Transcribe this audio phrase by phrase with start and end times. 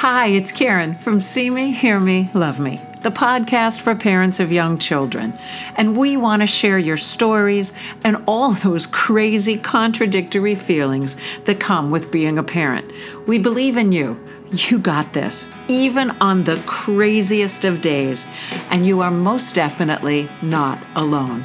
[0.00, 4.50] Hi, it's Karen from See Me, Hear Me, Love Me, the podcast for parents of
[4.50, 5.38] young children.
[5.76, 11.90] And we want to share your stories and all those crazy, contradictory feelings that come
[11.90, 12.90] with being a parent.
[13.28, 14.16] We believe in you.
[14.50, 18.26] You got this, even on the craziest of days.
[18.70, 21.42] And you are most definitely not alone.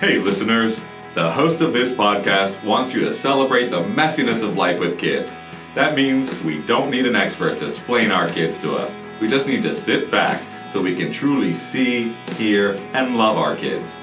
[0.00, 0.80] Hey, listeners.
[1.12, 5.36] The host of this podcast wants you to celebrate the messiness of life with kids.
[5.76, 8.96] That means we don't need an expert to explain our kids to us.
[9.20, 10.40] We just need to sit back
[10.70, 13.98] so we can truly see, hear, and love our kids.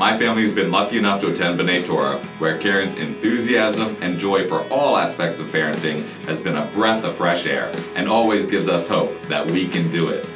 [0.00, 4.48] My family has been lucky enough to attend B'nai Torah, where Karen's enthusiasm and joy
[4.48, 8.66] for all aspects of parenting has been a breath of fresh air and always gives
[8.66, 10.28] us hope that we can do it.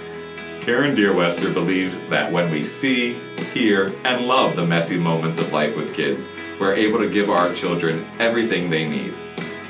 [0.61, 3.15] Karen Deerwester believes that when we see,
[3.53, 6.29] hear, and love the messy moments of life with kids,
[6.61, 9.16] we're able to give our children everything they need.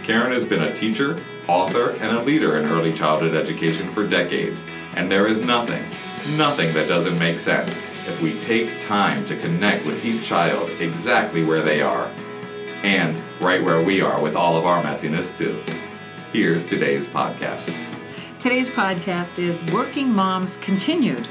[0.06, 4.64] Karen has been a teacher, author, and a leader in early childhood education for decades,
[4.94, 5.82] and there is nothing,
[6.38, 7.76] nothing that doesn't make sense
[8.06, 12.08] if we take time to connect with each child exactly where they are,
[12.84, 15.60] and right where we are with all of our messiness too.
[16.32, 17.66] Here's today's podcast.
[18.38, 21.26] Today's podcast is Working Moms Continued.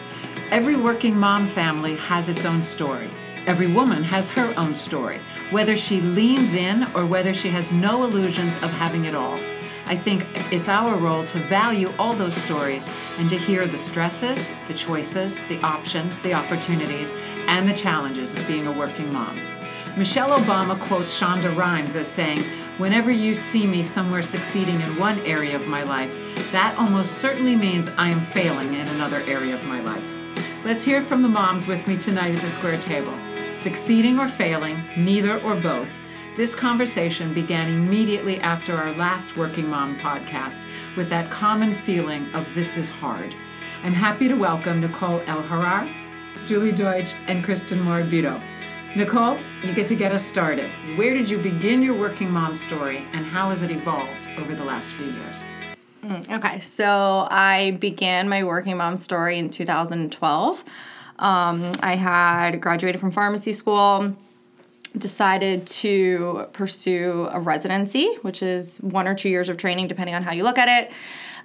[0.52, 3.08] Every working mom family has its own story.
[3.48, 8.04] Every woman has her own story, whether she leans in or whether she has no
[8.04, 9.38] illusions of having it all.
[9.88, 14.50] I think it's our role to value all those stories and to hear the stresses,
[14.68, 17.14] the choices, the options, the opportunities,
[17.48, 19.36] and the challenges of being a working mom.
[19.96, 22.40] Michelle Obama quotes Shonda Rhimes as saying,
[22.78, 26.12] Whenever you see me somewhere succeeding in one area of my life,
[26.52, 30.04] that almost certainly means I am failing in another area of my life.
[30.66, 33.14] Let's hear from the moms with me tonight at the square table.
[33.56, 35.90] Succeeding or failing, neither or both.
[36.36, 40.62] This conversation began immediately after our last Working Mom podcast
[40.98, 43.34] with that common feeling of this is hard.
[43.84, 45.90] I'm happy to welcome Nicole Elharar,
[46.46, 48.40] Julie Deutsch, and Kristen Morabito.
[48.96, 50.70] Nicole, you get to get us started.
[50.98, 54.66] Where did you begin your working mom story and how has it evolved over the
[54.66, 55.44] last few years?
[56.04, 60.64] Mm, okay, so I began my working mom story in 2012.
[61.20, 64.16] Um, I had graduated from pharmacy school,
[64.98, 70.24] decided to pursue a residency, which is one or two years of training, depending on
[70.24, 70.92] how you look at it.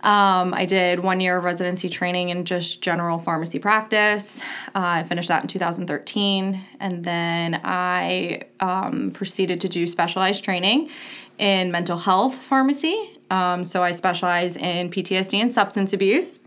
[0.02, 4.40] Um, I did one year of residency training in just general pharmacy practice.
[4.68, 10.88] Uh, I finished that in 2013, and then I um, proceeded to do specialized training
[11.36, 13.18] in mental health pharmacy.
[13.30, 16.40] Um, so I specialize in PTSD and substance abuse.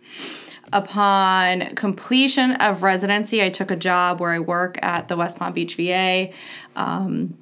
[0.73, 5.53] Upon completion of residency, I took a job where I work at the West Palm
[5.53, 6.31] Beach VA.
[6.75, 7.37] Um,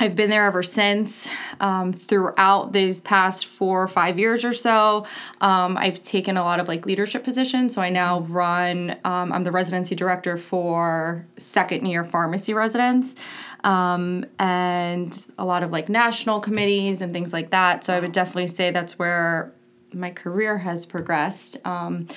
[0.00, 1.28] I've been there ever since.
[1.60, 5.06] Um, throughout these past four or five years or so,
[5.42, 7.74] um, I've taken a lot of like leadership positions.
[7.74, 8.96] So I now run.
[9.04, 13.16] Um, I'm the residency director for second year pharmacy residents,
[13.64, 17.84] um, and a lot of like national committees and things like that.
[17.84, 19.52] So I would definitely say that's where
[19.92, 21.56] my career has progressed.
[21.64, 22.08] Um,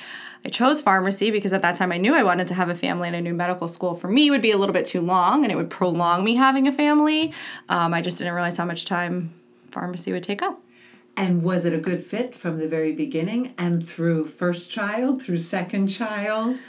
[0.46, 3.08] I chose pharmacy because at that time I knew I wanted to have a family,
[3.08, 5.52] and I knew medical school for me would be a little bit too long and
[5.52, 7.34] it would prolong me having a family.
[7.68, 9.34] Um, I just didn't realize how much time
[9.72, 10.62] pharmacy would take up.
[11.18, 15.40] And was it a good fit from the very beginning and through first child, through
[15.40, 16.62] second child?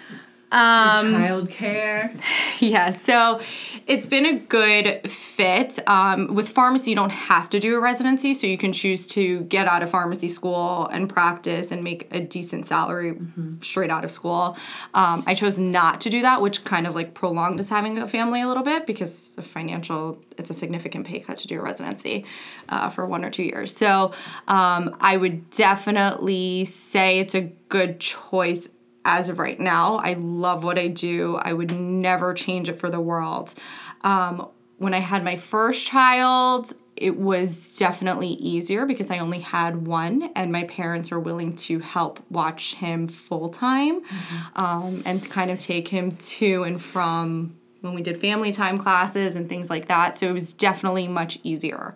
[0.52, 2.20] Um, childcare.
[2.58, 3.40] Yeah, so
[3.86, 5.78] it's been a good fit.
[5.88, 9.40] Um, with pharmacy, you don't have to do a residency, so you can choose to
[9.44, 13.62] get out of pharmacy school and practice and make a decent salary mm-hmm.
[13.62, 14.58] straight out of school.
[14.92, 18.06] Um, I chose not to do that, which kind of like prolonged us having a
[18.06, 20.22] family a little bit because of financial.
[20.36, 22.26] It's a significant pay cut to do a residency
[22.68, 23.74] uh, for one or two years.
[23.74, 24.12] So
[24.48, 28.68] um, I would definitely say it's a good choice
[29.04, 29.96] as of right now.
[29.96, 31.36] I love what I do.
[31.36, 33.54] I would never change it for the world.
[34.02, 39.86] Um, when I had my first child, it was definitely easier because I only had
[39.86, 44.60] one, and my parents were willing to help watch him full time mm-hmm.
[44.62, 49.36] um, and kind of take him to and from when we did family time classes
[49.36, 50.16] and things like that.
[50.16, 51.94] So it was definitely much easier.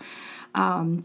[0.55, 1.05] Um,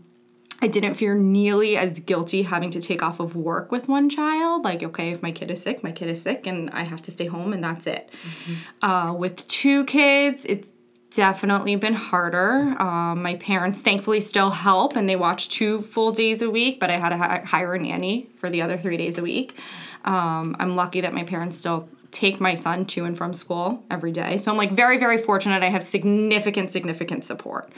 [0.61, 4.63] I didn't feel nearly as guilty having to take off of work with one child.
[4.63, 7.11] Like, okay, if my kid is sick, my kid is sick, and I have to
[7.11, 8.09] stay home, and that's it.
[8.11, 8.85] Mm-hmm.
[8.85, 10.69] Uh, with two kids, it's
[11.11, 12.75] definitely been harder.
[12.79, 16.89] Um, my parents thankfully still help, and they watch two full days a week, but
[16.89, 19.57] I had to hire a nanny for the other three days a week.
[20.05, 24.11] Um, I'm lucky that my parents still take my son to and from school every
[24.11, 24.37] day.
[24.37, 25.61] So I'm like very, very fortunate.
[25.61, 27.71] I have significant, significant support.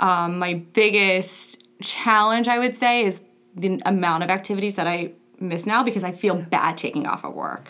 [0.00, 3.20] Um, my biggest challenge, I would say, is
[3.54, 7.34] the amount of activities that I miss now because I feel bad taking off of
[7.34, 7.66] work.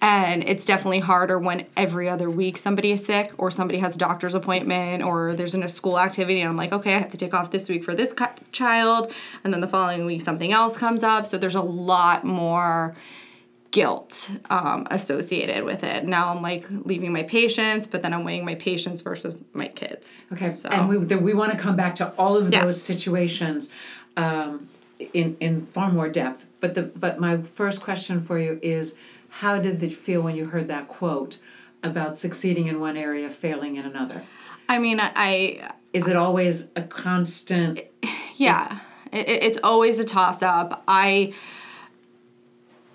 [0.00, 3.98] And it's definitely harder when every other week somebody is sick or somebody has a
[3.98, 7.16] doctor's appointment or there's in a school activity and I'm like, okay, I have to
[7.16, 8.14] take off this week for this
[8.52, 9.12] child
[9.42, 11.26] and then the following week something else comes up.
[11.26, 12.94] So there's a lot more
[13.70, 16.04] guilt um, associated with it.
[16.04, 20.22] Now I'm like leaving my patients, but then I'm weighing my patients versus my kids.
[20.32, 22.64] Okay, So- and we we want to come back to all of Yeah.
[22.64, 23.70] those situations
[24.16, 24.68] um,
[25.12, 26.46] in in far more depth.
[26.60, 28.96] But the but my first question for you is,
[29.28, 31.38] how did it feel when you heard that quote
[31.82, 34.22] about succeeding in one area, failing in another?
[34.68, 37.80] I mean, I, I Is it always a constant?
[38.36, 38.80] yeah
[39.12, 41.32] it, it- it's always a toss up i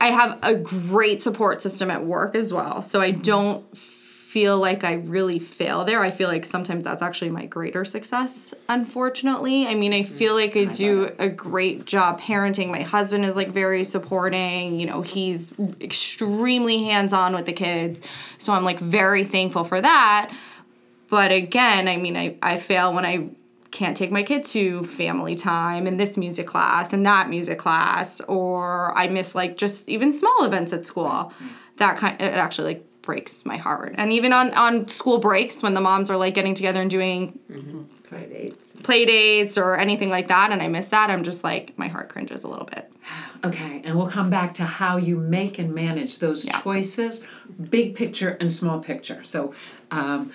[0.02, 4.84] i have a great support system at work as well so i don't feel like
[4.84, 6.02] i really fail there.
[6.02, 9.68] I feel like sometimes that's actually my greater success unfortunately.
[9.68, 12.72] I mean i feel like i do a great job parenting.
[12.72, 18.02] My husband is like very supporting you know he's extremely hands-on with the kids
[18.40, 20.34] so i'm like very thankful for that.
[21.14, 23.30] But again, I mean, I, I fail when I
[23.74, 28.22] can't take my kid to family time and this music class and that music class,
[28.22, 31.34] or I miss like just even small events at school.
[31.78, 33.96] That kind it actually like breaks my heart.
[33.98, 37.40] And even on on school breaks when the moms are like getting together and doing
[38.08, 38.74] Play dates.
[38.84, 42.10] play dates or anything like that, and I miss that, I'm just like my heart
[42.10, 42.92] cringes a little bit.
[43.44, 46.62] Okay, and we'll come back to how you make and manage those Yeah.
[46.62, 47.26] choices,
[47.72, 49.22] big picture and small picture.
[49.24, 49.54] So,
[49.90, 50.32] um,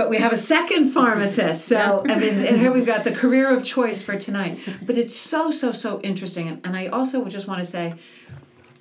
[0.00, 1.66] but we have a second pharmacist.
[1.66, 4.58] So, I mean, and here we've got the career of choice for tonight.
[4.86, 6.48] But it's so, so, so interesting.
[6.48, 7.92] And, and I also just want to say,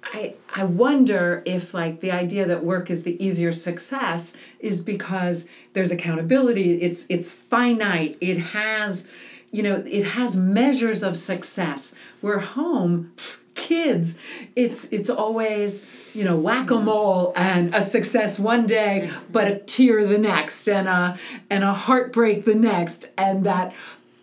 [0.01, 4.31] I, I wonder if like the idea that work is the easier success
[4.62, 9.07] is because there's accountability it's it's finite it has
[9.51, 13.12] you know it has measures of success where home
[13.59, 14.17] kids
[14.56, 20.17] it's it's always you know whack-a-mole and a success one day but a tear the
[20.17, 21.19] next and a
[21.50, 23.11] and a heartbreak the next.
[23.17, 23.73] And that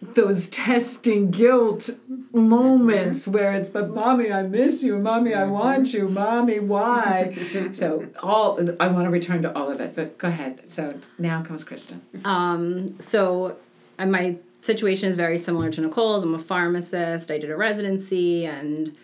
[0.00, 1.90] those testing guilt
[2.32, 4.98] moments where it's but mommy i miss you.
[4.98, 6.08] Mommy i want you.
[6.08, 7.34] Mommy why?
[7.72, 10.70] So all i want to return to all of it but go ahead.
[10.70, 13.56] So now comes kristen um, So,
[13.98, 16.24] my situation is very similar to Nicole's.
[16.24, 17.30] I'm a pharmacist.
[17.30, 18.96] I did a residency, and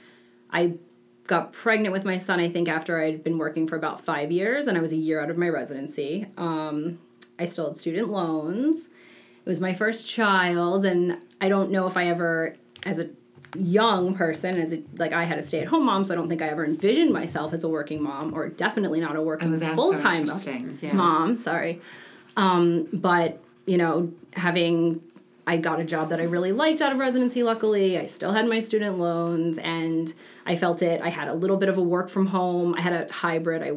[0.53, 0.75] I
[1.27, 2.41] got pregnant with my son.
[2.41, 5.21] I think after I'd been working for about five years, and I was a year
[5.21, 6.27] out of my residency.
[6.37, 6.99] Um,
[7.39, 8.87] I still had student loans.
[8.87, 12.55] It was my first child, and I don't know if I ever,
[12.85, 13.09] as a
[13.59, 16.49] young person, as a like I had a stay-at-home mom, so I don't think I
[16.49, 20.79] ever envisioned myself as a working mom, or definitely not a working Oh, full-time interesting.
[20.81, 20.93] Yeah.
[20.95, 21.39] mom.
[21.39, 21.81] Sorry,
[22.37, 25.01] um, but you know, having
[25.47, 27.43] I got a job that I really liked out of residency.
[27.43, 30.13] Luckily, I still had my student loans, and
[30.47, 31.01] I felt it.
[31.03, 32.75] I had a little bit of a work from home.
[32.77, 33.63] I had a hybrid.
[33.63, 33.73] I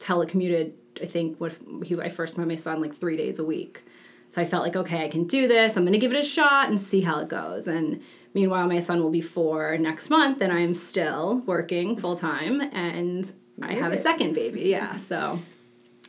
[0.00, 0.72] telecommuted.
[1.00, 3.84] I think with he, I first met my son like three days a week.
[4.30, 5.76] So I felt like, okay, I can do this.
[5.76, 7.68] I'm going to give it a shot and see how it goes.
[7.68, 8.02] And
[8.34, 13.32] meanwhile, my son will be four next month, and I'm still working full time, and
[13.62, 14.62] I have a second baby.
[14.62, 15.38] Yeah, so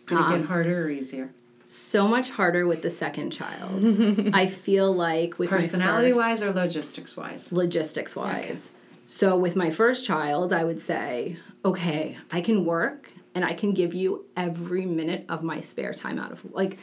[0.08, 1.32] did it get um, harder or easier
[1.68, 4.30] so much harder with the second child.
[4.34, 8.72] I feel like with personality first, wise or logistics wise logistics wise.
[9.06, 13.74] So with my first child, I would say, okay, I can work and I can
[13.74, 16.80] give you every minute of my spare time out of like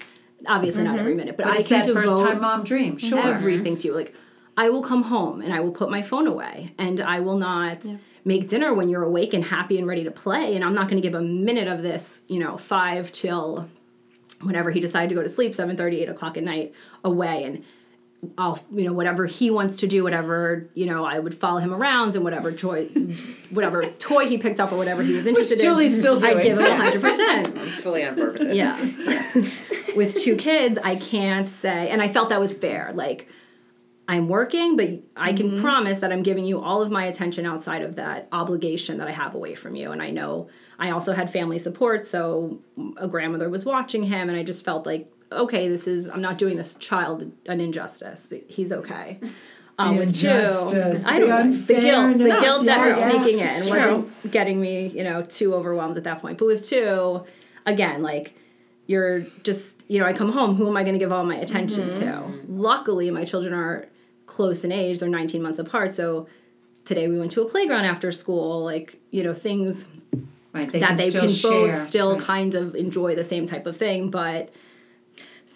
[0.47, 1.18] obviously not every mm-hmm.
[1.18, 3.94] minute, but, but I can that devote first time mom dream sure everything to you.
[3.94, 4.14] Like
[4.56, 7.87] I will come home and I will put my phone away and I will not
[8.26, 11.00] make dinner when you're awake and happy and ready to play and I'm not going
[11.00, 13.68] to give a minute of this, you know, 5 till
[14.44, 16.72] whenever he decided to go to sleep 7.30 8 o'clock at night
[17.02, 17.44] away.
[17.44, 17.64] And
[18.38, 21.72] i'll you know whatever he wants to do whatever you know i would follow him
[21.72, 22.86] around and whatever toy
[23.50, 26.58] whatever toy he picked up or whatever he was interested Julie's in still i give
[26.58, 28.56] him 100% fully on board with this.
[28.56, 29.94] yeah.
[29.96, 32.92] With two kids i can't say and i felt that was fair.
[32.94, 33.28] Like
[34.08, 35.62] i'm working but i can mm-hmm.
[35.62, 39.12] promise that i'm giving you all of my attention outside of that obligation that i
[39.12, 39.92] have away from you.
[39.92, 40.48] And i know
[40.78, 42.59] i also had family support so
[42.97, 46.38] a grandmother was watching him and i just felt like okay this is i'm not
[46.38, 49.19] doing this child an injustice he's okay
[49.78, 53.69] um, with two, I don't the know, the guilt, the guilt that was sneaking in
[53.69, 56.38] wasn't getting me, you know, too overwhelmed at that point.
[56.38, 57.25] But with two,
[57.66, 58.37] again, like
[58.87, 61.37] you're just, you know, I come home, who am I going to give all my
[61.37, 62.33] attention to?
[62.49, 63.88] Luckily, my children are
[64.26, 65.95] close in age; they're 19 months apart.
[65.95, 66.28] So
[66.85, 69.88] today we went to a playground after school, like you know, things
[70.54, 72.23] right they that can they still can share both still right.
[72.23, 74.50] kind of enjoy the same type of thing, but.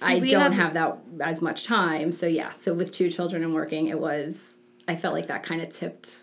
[0.00, 2.12] I don't have- have that as much time.
[2.12, 5.60] So yeah, so with two children and working, it was I felt like that kind
[5.60, 6.22] of tipped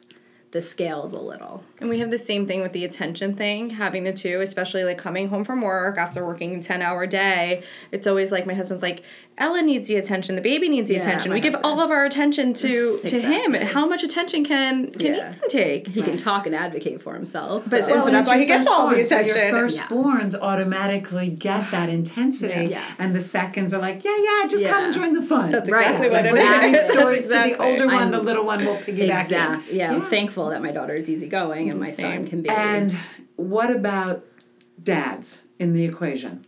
[0.55, 1.61] the scales a little.
[1.81, 4.97] And we have the same thing with the attention thing, having the two, especially like
[4.97, 7.61] coming home from work after working a 10 hour day.
[7.91, 9.03] It's always like my husband's like,
[9.37, 11.29] Ella needs the attention, the baby needs the Yeah, attention.
[11.31, 13.53] my We give all of our attention to to him.
[13.53, 13.73] Exactly.
[13.73, 15.29] How much attention can can Yeah.
[15.31, 15.87] Ethan take?
[15.89, 17.69] He can talk and advocate for himself.
[17.69, 19.33] But so- So that's why he gets all the attention.
[19.35, 22.95] So your firstborns automatically get that intensity, Yes.
[22.97, 25.51] and the seconds are like, yeah, yeah, just come and join the fun.
[25.51, 28.45] That's exactly like what when it you stories to the older one, I'm- the little
[28.45, 29.71] one will piggyback Exactly.
[29.71, 29.75] in.
[29.77, 32.21] Yeah, I'm thankful that my daughter is easygoing and my Same.
[32.23, 32.49] son can be.
[32.49, 32.95] And
[33.35, 34.23] what about
[34.81, 36.45] dads in the equation?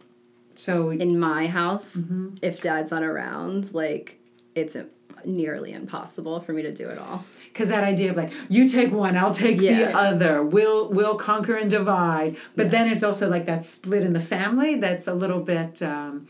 [0.54, 2.36] So in my house, Mm-hmm.
[2.42, 4.20] if dad's not around, like
[4.56, 4.86] it's uh,
[5.25, 7.25] nearly impossible for me to do it all.
[7.54, 9.77] because that idea of like you take one, I'll take Yeah.
[9.92, 10.42] the other.
[10.44, 12.38] We'll we'll conquer and divide.
[12.56, 15.82] But then it's also like that split in the family that's a little bit.
[15.82, 16.27] Um,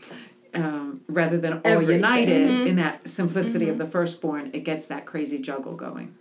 [0.54, 1.96] um, rather than all Everything.
[1.96, 2.66] united Mm-hmm.
[2.68, 6.14] in that simplicity of the firstborn, it gets that crazy juggle going.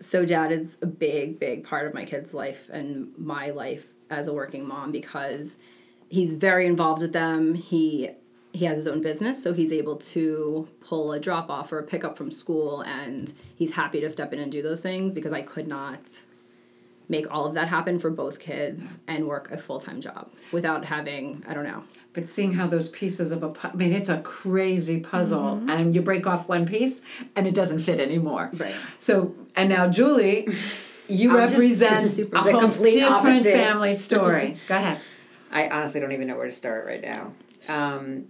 [0.00, 4.28] So dad is a big, big part of my kid's life and my life as
[4.28, 5.56] a working mom because
[6.08, 7.54] he's very involved with them.
[7.54, 8.10] He
[8.52, 11.82] he has his own business, so he's able to pull a drop off or a
[11.82, 15.42] pickup from school, and he's happy to step in and do those things because I
[15.42, 16.00] could not
[17.08, 20.84] make all of that happen for both kids and work a full time job without
[20.84, 24.08] having I don't know But seeing how those pieces of a, pu- I mean, it's
[24.08, 25.70] a crazy puzzle, Mm-hmm.
[25.70, 27.00] and you break off one piece,
[27.36, 28.50] and it doesn't fit anymore.
[28.54, 28.74] Right.
[28.98, 30.48] So, and now Julie,
[31.08, 33.52] you I'm represent just super- a the whole complete different opposite.
[33.52, 34.56] family story.
[34.68, 34.98] Go ahead.
[35.50, 37.32] I honestly don't even know where to start right now.
[37.74, 38.26] Um,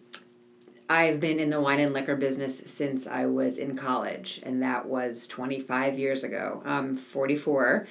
[0.91, 4.87] I've been in the wine and liquor business since I was in college, and that
[4.87, 6.63] was 25 years ago.
[6.65, 7.87] I'm 44,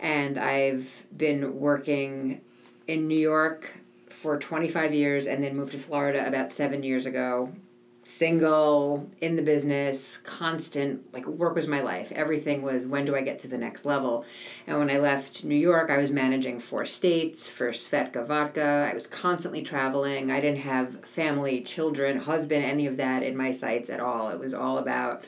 [0.00, 2.40] and I've been working
[2.86, 3.72] in New York
[4.08, 7.52] for 25 years and then moved to Florida about seven years ago.
[8.04, 12.12] Single, in the business, constant, like work was my life.
[12.12, 14.24] Everything was when do I get to the next level?
[14.68, 18.88] And when I left New York, I was managing four states for Svedka Vodka.
[18.88, 20.30] I was constantly traveling.
[20.30, 24.30] I didn't have family, children, husband, any of that in my sights at all.
[24.30, 25.24] It was all about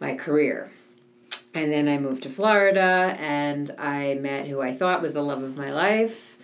[0.00, 0.72] my career.
[1.54, 5.42] And then I moved to Florida and I met who I thought was the love
[5.42, 6.38] of my life.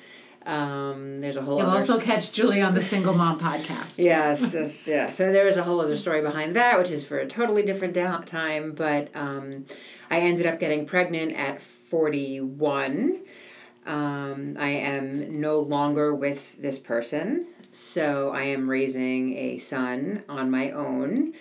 [0.44, 4.02] Um, there's a whole You'll other also catch Julie on the Single Mom podcast.
[4.02, 5.10] Yes, yes, yeah.
[5.10, 7.92] So there is a whole other story behind that, which is for a totally different
[7.92, 8.72] down time.
[8.72, 9.66] But um,
[10.10, 13.18] I ended up getting pregnant at 41.
[13.86, 17.46] Um, I am no longer with this person.
[17.70, 21.34] So I am raising a son on my own,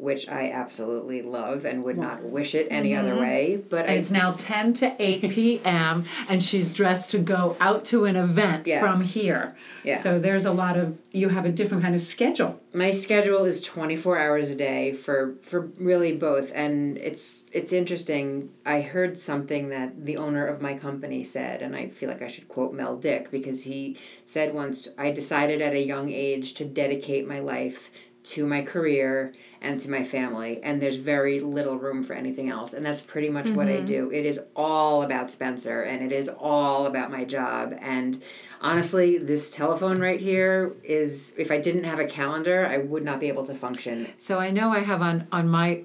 [0.00, 3.00] which I absolutely love and would not wish it any mm-hmm.
[3.06, 3.62] other way.
[3.68, 6.04] But I It's now 10 to 8 p.m.
[6.28, 8.80] and she's dressed to go out to an event Yes.
[8.80, 9.56] from here.
[9.84, 9.96] Yeah.
[9.96, 12.60] So there's a lot of, you have a different kind of schedule.
[12.72, 18.48] my schedule is 24 hours a day for for really both and it's it's interesting
[18.64, 22.28] i heard something that the owner of my company said and i feel like i
[22.28, 26.64] should quote mel dick because he said once i decided at a young age to
[26.64, 27.90] dedicate my life
[28.22, 32.72] to my career and to my family and there's very little room for anything else
[32.72, 33.86] and that's pretty much what i mm-hmm.
[33.86, 34.10] do.
[34.10, 38.22] It is all about spencer and it is all about my job and
[38.60, 43.20] honestly this telephone right here is if i didn't have a calendar i would not
[43.20, 44.08] be able to function.
[44.18, 45.84] So I know I have on, on my,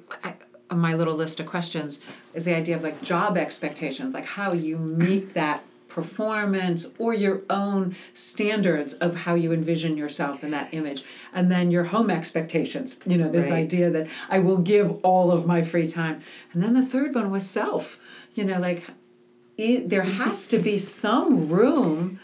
[0.70, 2.02] on my little list of questions
[2.34, 7.42] is the idea of like job expectations, like how you meet that performance or your
[7.50, 12.98] own standards of how you envision yourself in that image and then your home expectations
[13.06, 13.64] you know this Right.
[13.64, 16.22] idea that i will give all of my free time
[16.54, 18.00] and then the third one was self
[18.34, 18.84] you know like
[19.58, 22.20] it, there has to be some room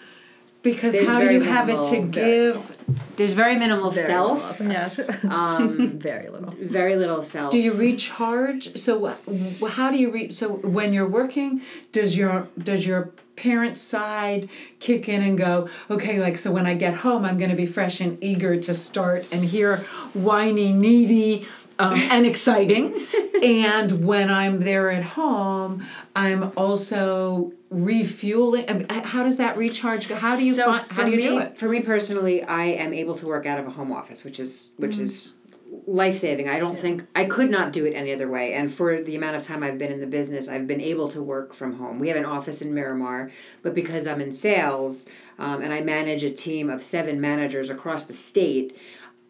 [0.63, 2.77] because There's how do very you have it to minimal- give
[3.15, 4.74] there's very minimal Very self little.
[4.74, 5.24] Yes.
[5.39, 6.53] um, very little.
[6.60, 8.77] very little self Do you recharge?
[8.77, 10.30] So wh- how do you re?
[10.30, 10.46] So
[10.77, 15.67] when you're working, does your does your parent side kick in and go?
[15.89, 18.74] Okay, like so when I get home, I'm going to be fresh and eager to
[18.74, 19.77] start and hear
[20.13, 21.48] whiny, needy.
[21.79, 22.93] Um, and exciting,
[23.41, 25.83] and when I'm there at home,
[26.15, 28.65] I'm also refueling.
[28.69, 30.07] I mean, h- how does that recharge?
[30.07, 30.13] go?
[30.15, 31.57] How do you so find, how do you me, do it?
[31.57, 34.69] For me personally, I am able to work out of a home office, which is
[34.77, 35.01] which Mm-hmm.
[35.03, 35.31] is
[35.88, 36.50] life saving.
[36.50, 38.54] I don't think I could not do it any other way.
[38.54, 41.22] And for the amount of time I've been in the business, I've been able to
[41.22, 41.98] work from home.
[41.98, 43.32] We have an office in Miramar,
[43.63, 45.06] but because I'm in sales
[45.40, 48.78] um, and I manage a team of seven managers across the state,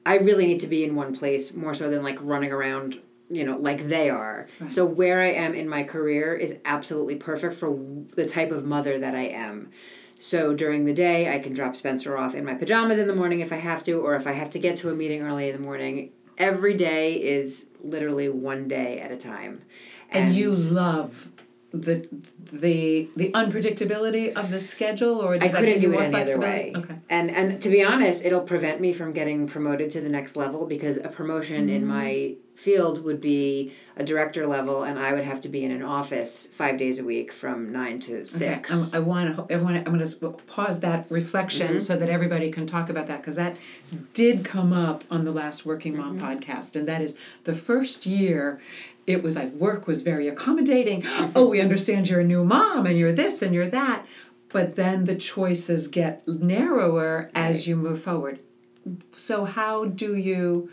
[0.04, 3.46] I really need to be in one place more so than like running around you
[3.46, 7.80] know like they are so where i am in my career is absolutely perfect for
[8.18, 9.70] the type of mother that i am
[10.20, 13.40] so during the day i can drop spencer off in my pajamas in the morning
[13.40, 15.56] if i have to or if i have to get to a meeting early in
[15.56, 19.64] the morning every day is literally one day at a time.
[20.12, 21.30] And you love
[21.72, 22.08] the
[22.52, 26.12] the the unpredictability of the schedule, or I does that couldn't give you do it
[26.12, 26.74] more any other way.
[26.76, 26.96] Okay.
[27.10, 30.66] And and to be honest, it'll prevent me from getting promoted to the next level
[30.66, 35.42] because a promotion in my field would be a director level, and I would have
[35.42, 38.72] to be in an office five days a week from nine to six.
[38.72, 39.54] Okay, um, I want to.
[39.54, 43.36] Everyone, I'm going to pause that reflection so that everybody can talk about that because
[43.36, 43.58] that
[44.14, 48.62] did come up on the last Working Mom podcast, and that is the first year.
[49.12, 51.02] It was like work was very accommodating.
[51.02, 51.32] Mm-hmm.
[51.36, 54.06] Oh, we understand you're a new mom and you're this and you're that,
[54.50, 58.40] but then the choices get narrower as you move forward.
[59.16, 60.70] So how do you?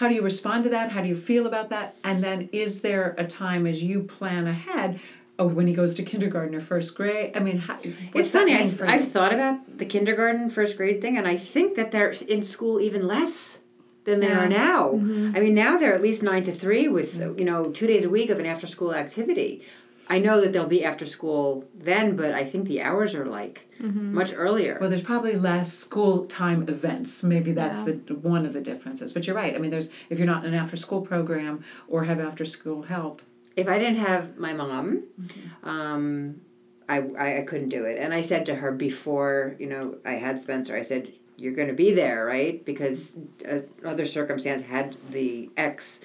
[0.00, 0.92] how do you respond to that?
[0.92, 1.94] How do you feel about that?
[2.02, 4.98] And then is there a time as you plan ahead?
[5.38, 7.36] Oh, when he goes to kindergarten or first grade.
[7.36, 7.76] I mean, how,
[8.14, 8.54] It's funny.
[8.54, 8.80] I've.
[8.80, 12.80] I've thought about the kindergarten, first grade thing, and I think that they're in school
[12.80, 13.58] even less
[14.04, 14.44] than they Yeah.
[14.44, 14.92] are now.
[14.92, 15.36] Mm-hmm.
[15.36, 18.10] I mean, now they're at least nine to three with you know two days a
[18.10, 19.62] week of an after school activity.
[20.08, 23.68] I know that they'll be after school then, but I think the hours are like
[23.80, 24.12] mm-hmm.
[24.12, 24.76] much earlier.
[24.80, 27.22] Well, there's probably less school time events.
[27.22, 29.12] Maybe that's the one of the differences.
[29.12, 29.54] But you're right.
[29.54, 32.82] I mean, there's if you're not in an after school program or have after school
[32.82, 33.22] help.
[33.56, 35.68] if I didn't have my mom, mm-hmm.
[35.68, 36.40] um,
[36.88, 37.96] I, I I couldn't do it.
[37.98, 40.74] And I said to her before, you know, I had Spencer.
[40.76, 43.16] I said, "You're going to be there, right?" Because
[43.48, 46.00] uh, other circumstance had the ex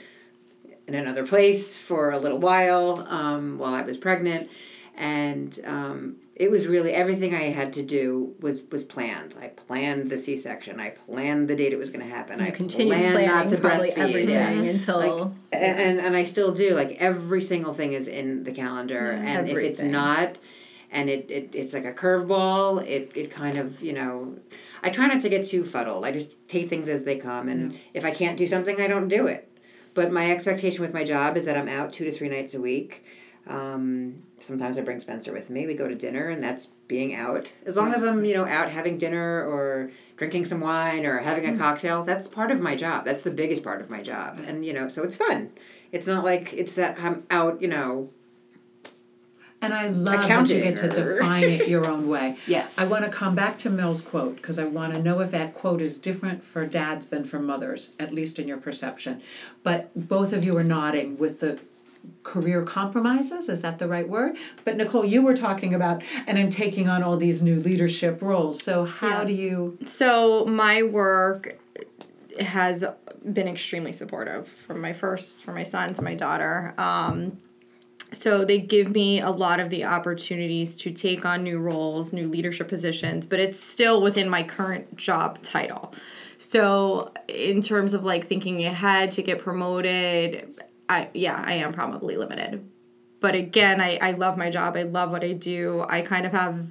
[0.88, 4.50] in another place for a little while um, while I was pregnant,
[4.96, 9.36] and um, it was really everything I had to do was was planned.
[9.39, 10.80] I planned the C section.
[10.80, 12.42] I planned the date it was going to happen.
[12.42, 13.98] I Continue planned not to breastfeed.
[13.98, 18.44] everything until Like, and, and and I still do like every single thing is in
[18.44, 20.38] the calendar and if it's not
[20.92, 24.38] and it, it it's like a curveball it, it kind of you know
[24.84, 26.05] I try not to get too fuddled.
[26.05, 29.08] I just take things as they come and if I can't do something I don't
[29.08, 29.51] do it.
[29.94, 32.62] But my expectation with my job is that I'm out two to three nights a
[32.62, 33.03] week.
[33.48, 35.67] Um, sometimes I bring Spencer with me.
[35.67, 37.48] We go to dinner and that's being out.
[37.65, 41.45] As long as I'm you know out having dinner or drinking some wine or having
[41.45, 43.06] a cocktail that's part of my job.
[43.06, 44.39] That's the biggest part of my job.
[44.45, 45.52] And you know so it's fun.
[45.91, 48.10] It's not like it's that i'm out you know
[49.62, 52.38] And I love that you get to define it your own way.
[52.46, 52.78] Yes.
[52.78, 55.54] I want to come back to Mel's quote because I want to know if that
[55.54, 59.22] quote is different for dads than for mothers, at least in your perception.
[59.63, 61.60] But both of you are nodding with the
[62.22, 63.50] career compromises.
[63.50, 64.36] Is that the right word?
[64.63, 68.62] But Nicole, you were talking about, and I'm taking on all these new leadership roles.
[68.62, 69.26] So how Yeah.
[69.26, 69.78] do you?
[69.86, 71.58] So my work
[72.39, 72.84] has
[73.32, 76.74] been extremely supportive from my first, from my son to my daughter.
[76.78, 77.38] Um,
[78.15, 82.28] so they give me a lot of the opportunities to take on new roles, new
[82.28, 85.93] leadership positions, but it's still within my current job title.
[86.38, 92.15] So in terms of like thinking ahead to get promoted, I yeah, I am probably
[92.15, 92.67] limited.
[93.19, 94.78] But again, I, I love my job.
[94.78, 95.86] I love what I do.
[95.88, 96.67] I kind of have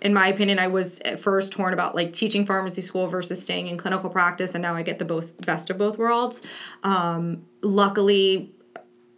[0.00, 3.68] in my opinion, I was at first torn about like teaching pharmacy school versus staying
[3.68, 6.42] in clinical practice, and now I get the both best of both worlds.
[6.82, 8.53] Um, luckily,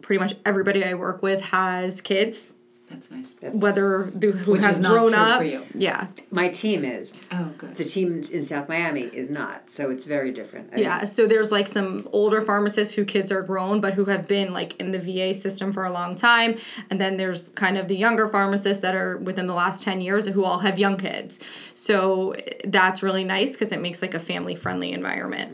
[0.07, 2.55] pretty much everybody I work with has kids,
[2.89, 3.35] That's nice.
[3.41, 5.37] whether who who Which has is not grown true up.
[5.39, 5.63] for you.
[5.75, 7.75] Yeah, my team is Oh, good.
[7.75, 11.03] the team in south miami is not so it's very different I yeah.
[11.03, 14.79] So there's like some older pharmacists who kids are grown, but who have been like
[14.81, 16.55] in the VA system for a long time,
[16.89, 20.25] and then there's kind of the younger pharmacists that are within the last ten years
[20.29, 21.41] who all have young kids.
[21.75, 25.49] So that's really nice because it makes like a family friendly environment.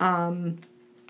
[0.00, 0.58] Um,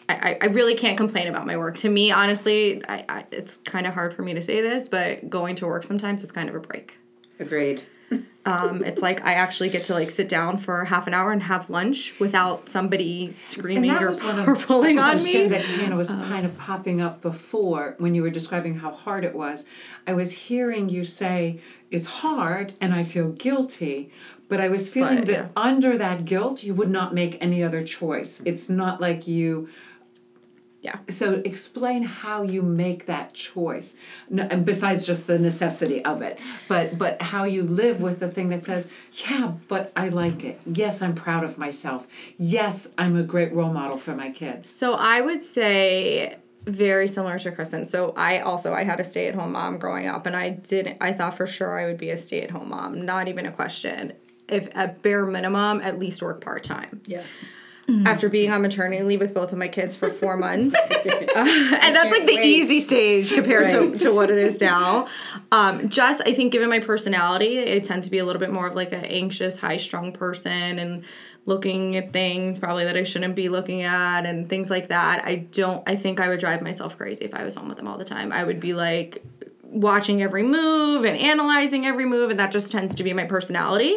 [0.09, 1.77] I, I really can't complain about my work.
[1.77, 5.31] To me, honestly, I, I, it's kind of hard for me to say this, but
[5.31, 6.97] going to work sometimes is kind of a break.
[7.39, 7.83] agreed
[8.47, 11.43] Um, it's like I actually get to like sit down for half an hour and
[11.45, 15.49] have lunch without somebody screaming or, was one of or pulling a on question me.
[15.49, 19.25] that kind of was kind of popping up before when you were describing how hard
[19.25, 19.65] it was.
[20.07, 21.59] I was hearing you say
[21.91, 24.13] it's hard and I feel guilty,
[24.51, 25.49] but I was feeling But, that yeah.
[25.57, 28.43] under that guilt you would not make any other choice.
[28.45, 29.71] It's not like you
[30.85, 30.99] Yeah.
[31.09, 33.97] so explain how you make that choice
[34.29, 38.51] no, besides just the necessity of it but but how you live with the thing
[38.51, 38.91] that says
[39.27, 43.73] yeah but i like it yes i'm proud of myself yes i'm a great role
[43.73, 47.85] model for my kids So I would say very similar to Kristen.
[47.87, 50.97] So I also I had a stay at home mom growing up, and I didn't.
[51.01, 53.05] I thought for sure I would be a stay at home mom.
[53.05, 54.13] Not even a question.
[54.49, 57.01] If at bare minimum, at least work part time.
[57.07, 57.23] yeah.
[58.07, 60.75] After being on maternity leave with both of my kids for four months,
[61.37, 61.41] Uh,
[61.83, 63.99] and that's like the easy stage compared to, Right.
[64.01, 65.09] to what it is now.
[65.51, 68.69] Um, just I think given my personality, I tend to be a little bit more
[68.69, 71.05] of like an anxious, high strung person, and
[71.45, 75.25] looking at things probably that I shouldn't be looking at and things like that.
[75.25, 77.89] I don't I think I would drive myself crazy if I was home with them
[77.89, 78.33] all the time.
[78.33, 79.23] I would be like
[79.63, 83.97] watching every move and analyzing every move, and that just tends to be my personality.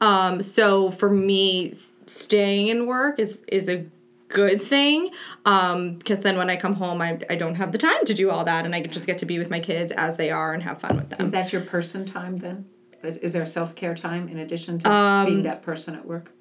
[0.00, 1.72] Um, so for me,
[2.06, 3.86] staying in work is is a
[4.28, 5.10] good thing
[5.44, 8.30] um, because then when I come home, I, I don't have the time to do
[8.30, 10.62] all that, and I just get to be with my kids as they are and
[10.62, 11.20] have fun with them.
[11.20, 12.66] Is that your person time then?
[13.02, 16.32] Is, is there self care time in addition to being that person at work?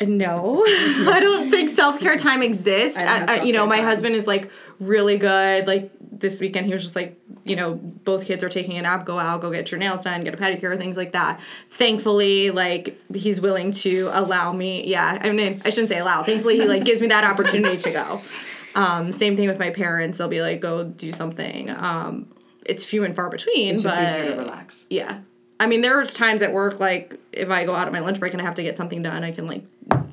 [0.00, 2.98] No, I don't think self care time exists.
[2.98, 3.84] I don't I- I- you know, my time.
[3.86, 5.66] husband is like really good.
[5.66, 9.04] Like this weekend, he was just like, you know, both kids are taking a nap.
[9.06, 11.40] Go out, go get your nails done, get a pedicure, things like that.
[11.70, 14.86] Thankfully, like he's willing to allow me.
[14.86, 16.22] Yeah, I mean, I shouldn't say allow.
[16.22, 18.20] Thankfully, he like gives me that opportunity to go.
[18.72, 20.16] Um, same thing with my parents.
[20.18, 21.68] They'll be like, go do something.
[21.70, 22.32] Um,
[22.64, 23.70] it's few and far between.
[23.72, 24.86] It's just easier to relax.
[24.88, 25.22] yeah.
[25.60, 28.32] I mean, there's times at work, like, if I go out at my lunch break
[28.32, 29.62] and I have to get something done, I can, like,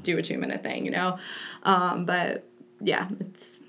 [0.04, 1.18] do a two minute thing, you know?
[1.64, 2.44] Um, but
[2.80, 3.60] yeah, it's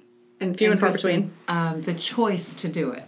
[0.40, 3.04] And Few and far Kristen, Um, the choice to do it,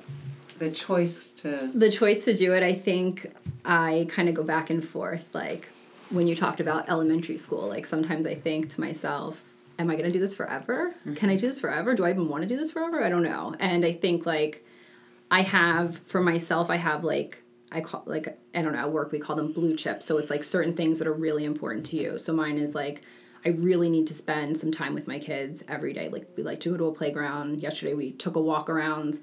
[0.58, 3.32] the choice to the choice to do it, I think
[3.64, 5.34] I kind of go back and forth.
[5.34, 5.68] Like
[6.10, 9.42] when you talked about elementary school, like sometimes I think to myself,
[9.78, 10.94] am I going to do this forever?
[11.14, 11.94] Can I do this forever?
[11.94, 13.04] Do I even want to do this forever?
[13.04, 13.54] I don't know.
[13.60, 14.64] And I think like
[15.30, 19.12] I have for myself, I have like I call like I don't know at work
[19.12, 20.06] we call them blue chips.
[20.06, 22.18] So it's like certain things that are really important to you.
[22.18, 23.02] So mine is like
[23.44, 26.08] I really need to spend some time with my kids every day.
[26.08, 27.60] Like we like to go to a playground.
[27.60, 29.18] Yesterday we took a walk around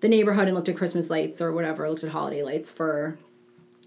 [0.00, 3.18] the neighborhood and looked at Christmas lights or whatever, looked at holiday lights for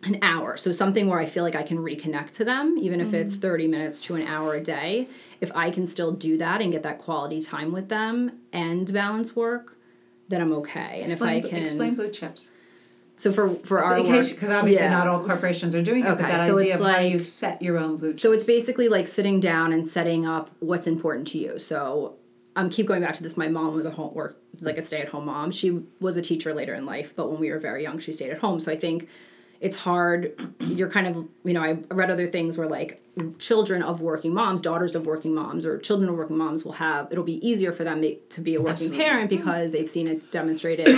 [0.04, 0.56] an hour.
[0.56, 3.42] So something where I feel like I can reconnect to them, even if it's mm.
[3.42, 5.08] 30 minutes to an hour a day.
[5.42, 9.36] If I can still do that and get that quality time with them and balance
[9.36, 9.78] work,
[10.28, 11.02] then I'm okay.
[11.02, 12.52] And if I can explain blue chips.
[13.18, 14.92] So for for our In work, case, because obviously yeah.
[14.92, 17.12] not all corporations are doing it, but Okay, that so idea it's of how like-
[17.12, 18.22] you set your own blue chips.
[18.22, 21.58] So it's basically like sitting down and setting up what's important to you.
[21.60, 22.16] So
[22.58, 23.38] um, keep going back to this.
[23.38, 25.52] My mom was a home work like a stay at home mom.
[25.52, 28.32] She was a teacher later in life, but when we were very young, she stayed
[28.32, 28.60] at home.
[28.62, 29.08] So I think
[29.62, 30.34] it's hard.
[30.60, 33.02] You're kind of you know I read other things where like
[33.40, 37.08] children of working moms, daughters of working moms, or children of working moms will have.
[37.12, 39.04] It'll be easier for them to, to be a working Absolutely.
[39.06, 40.90] parent because they've seen it demonstrated.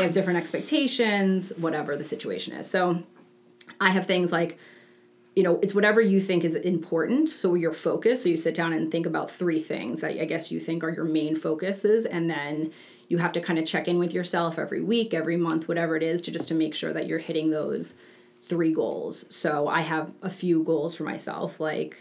[0.00, 2.68] They have different expectations, whatever the situation is.
[2.68, 3.02] So
[3.80, 4.58] I have things like
[5.36, 7.28] you know, it's whatever you think is important.
[7.28, 8.24] So your focus.
[8.24, 10.90] So you sit down and think about three things that I guess you think are
[10.90, 12.72] your main focuses, and then
[13.08, 16.02] you have to kind of check in with yourself every week, every month, whatever it
[16.02, 17.94] is, to just to make sure that you're hitting those
[18.42, 19.24] three goals.
[19.34, 21.96] So I have a few goals for myself, like,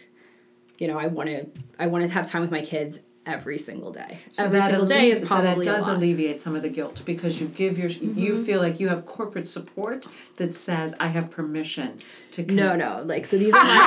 [0.77, 1.45] you know, I want to
[1.77, 4.19] I want to have time with my kids every single day.
[4.31, 7.01] so every that single day allevi- is so that does alleviate some of the guilt
[7.05, 8.43] because you give your you mm-hmm.
[8.43, 11.99] feel like you have corporate support that says I have permission
[12.31, 13.03] to con- No, no.
[13.05, 13.79] Like so these are my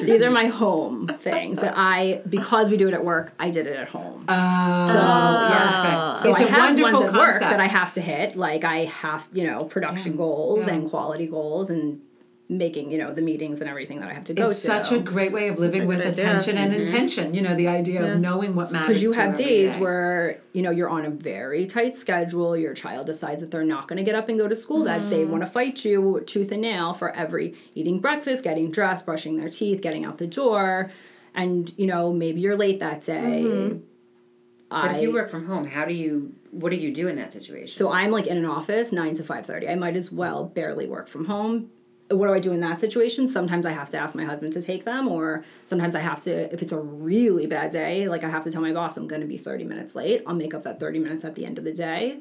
[0.04, 3.66] these are my home things that I because we do it at work, I did
[3.66, 4.24] it at home.
[4.28, 5.82] Oh, so yeah.
[5.82, 6.22] perfect.
[6.22, 7.50] So it's I a have wonderful ones at work concept.
[7.50, 8.36] that I have to hit.
[8.36, 10.74] Like I have, you know, production goals yeah.
[10.74, 12.00] and quality goals and
[12.50, 14.66] making, you know, the meetings and everything that I have to go it's to.
[14.66, 16.24] such a great way of living with good idea.
[16.26, 17.32] attention and intention.
[17.32, 18.88] You know, the idea of knowing what matters.
[18.88, 19.80] because you to have every days day.
[19.80, 23.86] where you know you're on a very tight schedule your child decides that they're not
[23.86, 25.30] going to get up and go to school that they Mm-hmm.
[25.30, 29.48] want to fight you tooth and nail for every eating breakfast getting dressed brushing their
[29.48, 30.90] teeth getting out the door
[31.34, 33.78] and you know maybe you're late that day Mm-hmm.
[34.70, 36.32] But if you work from home, how do you?
[36.52, 37.76] What do you do in that situation?
[37.76, 41.06] so i'm like in an office 9 to 5.30 i might as well barely work
[41.08, 41.70] from home
[42.10, 43.28] what do i do in that situation?
[43.28, 46.52] Sometimes i have to ask my husband to take them or sometimes i have to
[46.52, 49.20] if it's a really bad day like i have to tell my boss i'm going
[49.20, 50.22] to be 30 minutes late.
[50.26, 52.20] I'll make up that 30 minutes at the end of the day.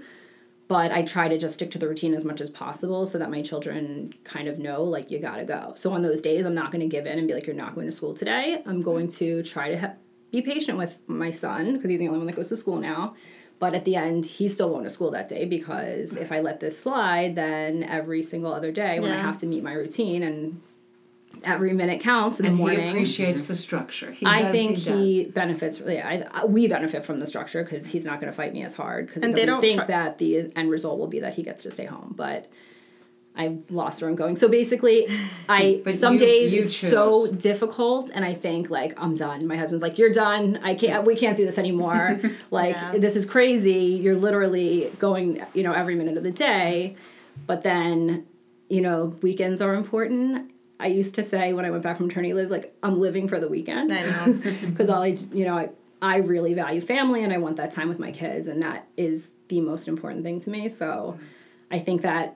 [0.68, 3.32] But i try to just stick to the routine as much as possible so that
[3.32, 5.74] my children kind of know like you gotta go.
[5.76, 7.76] So on those days i'm not going to give in and be like you're not
[7.76, 8.62] going to school today.
[8.68, 9.94] I'm going to try to ha-
[10.32, 13.16] be patient with my son because he's the only one that goes to school now
[13.60, 16.60] but at the end he's still going to school that day because if i let
[16.60, 20.62] this slide then every single other day when i have to meet my routine and
[21.44, 24.12] every minute counts in and the morning he appreciates the structure.
[24.12, 25.80] He I does, think he, he, benefits.
[25.80, 28.64] Yeah, I, I- we benefit from the structure because he's not going to fight me
[28.64, 31.20] as hard because he they doesn't don't think try- that the end result will be
[31.20, 32.14] that he gets to stay home.
[32.18, 32.52] But
[33.40, 34.36] I've lost where I'm going.
[34.36, 35.08] So basically,
[35.50, 39.48] I some you- days you it's so difficult, and I think like I'm done.
[39.48, 40.60] My husband's like, "You're done.
[40.62, 41.06] I can't.
[41.08, 42.20] We can't do this anymore.
[42.52, 42.98] like Yeah.
[42.98, 43.86] this is crazy.
[44.04, 46.96] You're literally going, you know, every minute of the day."
[47.48, 48.26] But then,
[48.70, 50.52] you know, weekends are important.
[50.82, 53.40] I used to say when I went back from maternity leave, like I'm living for
[53.40, 54.34] the weekend I know.
[54.70, 55.70] because all I, you know, I,
[56.02, 59.32] I really value family and I want that time with my kids, and that is
[59.48, 60.68] the most important thing to me.
[60.70, 61.18] So
[61.72, 62.36] I think that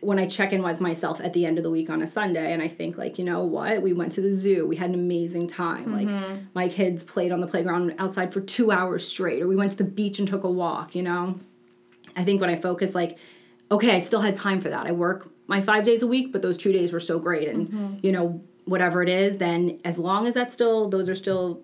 [0.00, 2.52] when I check in with myself at the end of the week on a Sunday,
[2.52, 4.94] and I think, like, you know what, we went to the zoo, we had an
[4.94, 5.92] amazing time.
[5.92, 6.44] Like, mm-hmm.
[6.54, 9.78] my kids played on the playground outside for two hours straight, or we went to
[9.78, 11.40] the beach and took a walk, you know?
[12.16, 13.18] I think when I focus like,
[13.70, 14.86] okay, I still had time for that.
[14.86, 17.68] I work my five days a week, but those two days were so great, and
[17.68, 17.94] mm-hmm.
[18.02, 21.62] you know whatever it is, then as long as that's still those are still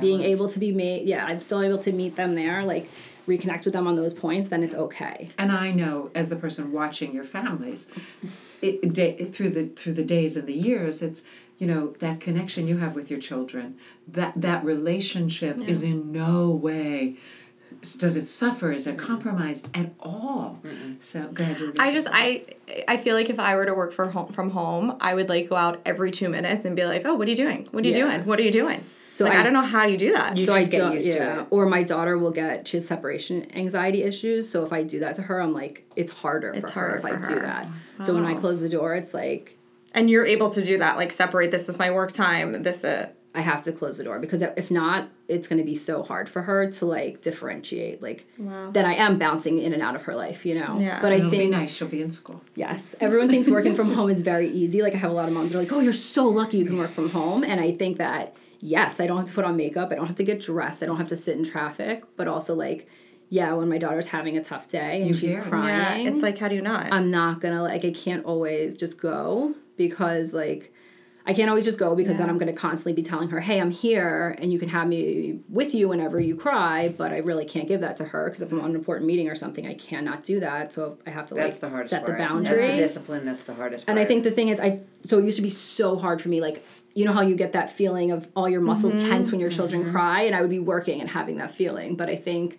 [0.00, 2.90] being able to be made, yeah, I'm still able to meet them there, like
[3.26, 5.28] reconnect with them on those points, then it's okay.
[5.38, 7.88] And I know, as the person watching your families,
[8.62, 11.22] it, day, through the through the days and the years, it's
[11.58, 13.76] you know that connection you have with your children.
[14.08, 17.16] That that relationship is in no way
[17.98, 18.70] does it suffer?
[18.70, 20.60] Is it compromised at all?
[21.00, 21.58] So go ahead.
[21.58, 22.44] you were gonna I say just I
[22.86, 25.48] I feel like if I were to work for home from home, I would like
[25.48, 27.66] go out every two minutes and be like, oh, what are you doing?
[27.72, 28.04] What are you Yeah.
[28.04, 28.24] doing?
[28.26, 28.84] What are you doing?
[29.16, 30.36] So like I, I- don't know how you do that.
[30.36, 31.46] You so I get don't, used to it.
[31.50, 34.48] Or my daughter will get she has separation anxiety issues.
[34.50, 36.98] So if I do that to her, I'm like, it's harder It's for her harder
[36.98, 37.40] if I for do her.
[37.40, 37.68] that.
[38.04, 39.58] So when I close the door, it's like
[39.94, 43.08] and you're able to do that, like separate this is my work time, this uh
[43.34, 46.26] I have to close the door because if not, it's going to be so hard
[46.26, 48.26] for her to like differentiate like
[48.72, 50.78] that I am bouncing in and out of her life, you know.
[50.80, 51.00] Yeah.
[51.02, 51.74] But I It'll be think nice.
[51.76, 52.40] She'll be in school.
[52.54, 54.80] yes, everyone thinks working from home is very easy.
[54.82, 56.64] Like I have a lot of moms that are like, "Oh, you're so lucky you
[56.66, 58.34] can work from home," and I think that
[58.66, 60.86] yes, I don't have to put on makeup, I don't have to get dressed, I
[60.86, 62.88] don't have to sit in traffic, but also like.
[63.28, 66.22] Yeah, when my daughter's having a tough day and You she's hear crying, yeah, it's
[66.22, 66.92] like how do you not?
[66.92, 70.72] I'm not gonna like I can't always just go because like
[71.26, 73.72] I can't always just go because then I'm gonna constantly be telling her, hey, I'm
[73.72, 77.66] here and you can have me with you whenever you cry, but I really can't
[77.66, 80.22] give that to her because if I'm on an important meeting or something, I cannot
[80.22, 80.72] do that.
[80.72, 82.12] So I have to That's like the hardest set part.
[82.12, 82.70] the That's boundary.
[82.70, 83.24] the discipline.
[83.24, 83.98] That's the hardest part.
[83.98, 86.28] And I think the thing is, I so it used to be so hard for
[86.28, 86.40] me.
[86.40, 86.64] Like
[86.96, 89.90] you know how you get that feeling of all your muscles tense when your children
[89.92, 91.94] cry, and I would be working and having that feeling.
[91.94, 92.58] But I think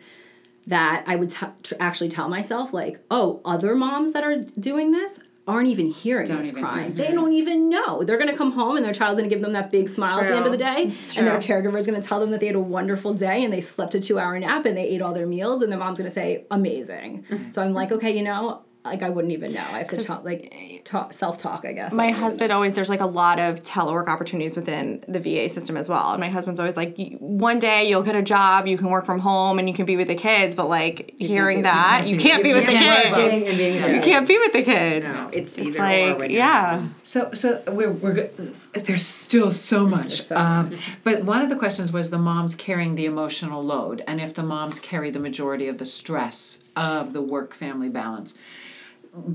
[0.67, 4.91] that I would t- tr- actually tell myself like, oh, other moms that are doing
[4.91, 6.93] this aren't even hearing Don't this even crying.
[6.93, 8.03] They don't even know.
[8.03, 10.35] They're gonna come home and their child's gonna give them that big smile at the
[10.35, 10.83] end of the day,
[11.15, 13.61] and their caregiver is gonna tell them that they had a wonderful day and they
[13.61, 16.45] slept a two-hour nap and they ate all their meals, and the mom's gonna say
[16.51, 17.25] amazing.
[17.51, 18.61] so I'm like, okay, you know.
[18.87, 19.61] Like I wouldn't even know.
[19.61, 21.91] I have to talk, like talk, self-talk, I guess.
[21.91, 25.49] My don't even husband always there's like a lot of telework opportunities within the VA
[25.49, 26.11] system as well.
[26.11, 29.19] And my husband's always like, one day you'll get a job, you can work from
[29.19, 30.55] home, and you can be with the kids.
[30.55, 33.15] But like hearing be- you that, can't you can't be you with the can't kids.
[33.15, 35.05] be working and being You can't be with the kids.
[35.05, 36.25] No, it's either like or.
[36.25, 36.87] Yeah.
[37.03, 38.29] So, so we're, we're
[38.73, 40.21] there's still so much.
[40.21, 40.73] so um,
[41.03, 44.43] but one of the questions was the moms carrying the emotional load, and if the
[44.43, 48.35] moms carry the majority of the stress of the work family balance.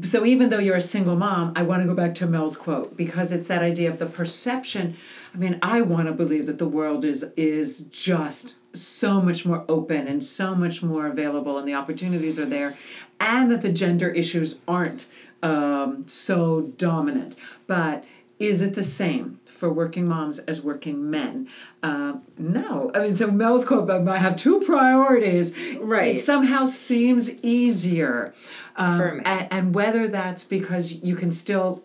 [0.03, 2.97] So even though you're a single mom, I want to go back to Mel's quote
[2.97, 4.97] because it's that idea of the perception.
[5.35, 9.65] I mean, I want to believe that the world is is just so much more
[9.69, 12.77] open and so much more available, and the opportunities are there,
[13.21, 15.07] and that the gender issues aren't
[15.43, 17.37] um, so dominant.
[17.67, 18.05] But
[18.39, 21.49] is it the same for working moms as working men?
[21.85, 22.91] Uh, no.
[22.97, 25.55] I mean, so Mel's quote about I have two priorities.
[25.79, 26.17] Right.
[26.17, 28.35] It somehow seems easier.
[28.75, 31.85] Um, and, and whether that's because you can still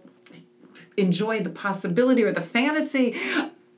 [0.97, 3.15] enjoy the possibility or the fantasy.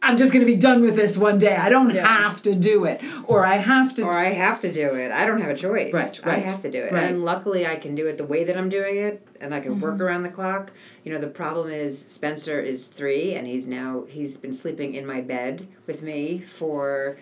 [0.01, 1.57] I'm just going to be done with this one day.
[1.57, 4.03] I don't have to do it, or I have to.
[4.03, 5.11] or I have to do it.
[5.11, 5.93] I don't have a choice.
[5.93, 6.93] Right, I have to do it.
[6.93, 7.03] right.
[7.03, 9.79] And luckily I can do it the way that I'm doing it and I can
[9.79, 10.03] work mm-hmm.
[10.03, 10.71] around the clock.
[11.03, 15.05] You know, the problem is Spencer is 3 and he's now he's been sleeping in
[15.05, 17.17] my bed with me for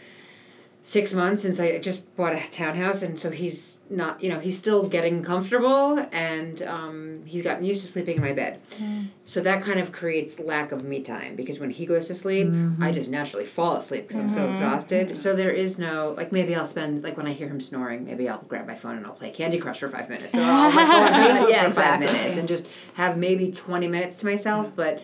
[0.88, 4.58] 6 months since I just bought a townhouse and so he's not, you know, he's
[4.58, 8.62] still getting comfortable and um, he's gotten used to sleeping in my bed.
[8.78, 9.10] Mm.
[9.26, 12.48] So that kind of creates lack of me time because when he goes to sleep,
[12.48, 12.82] mm-hmm.
[12.82, 14.54] I just naturally fall asleep because I'm so mm-hmm.
[14.54, 15.18] exhausted.
[15.18, 18.30] So there is no like maybe I'll spend like when I hear him snoring, maybe
[18.30, 20.88] I'll grab my phone and I'll play Candy Crush for five minutes, or I'll like,
[20.88, 22.14] go on Facebook Yeah, for five exactly.
[22.14, 24.72] minutes and just have maybe twenty minutes to myself.
[24.74, 25.04] But